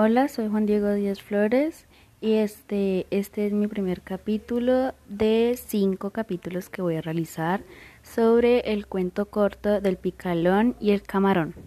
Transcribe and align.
Hola, 0.00 0.28
soy 0.28 0.46
Juan 0.46 0.64
Diego 0.64 0.94
Díaz 0.94 1.20
Flores 1.20 1.86
y 2.20 2.34
este, 2.34 3.08
este 3.10 3.48
es 3.48 3.52
mi 3.52 3.66
primer 3.66 4.00
capítulo 4.00 4.94
de 5.08 5.58
cinco 5.60 6.10
capítulos 6.10 6.68
que 6.68 6.82
voy 6.82 6.94
a 6.94 7.00
realizar 7.00 7.64
sobre 8.04 8.60
el 8.60 8.86
cuento 8.86 9.26
corto 9.26 9.80
del 9.80 9.96
picalón 9.96 10.76
y 10.78 10.92
el 10.92 11.02
camarón. 11.02 11.56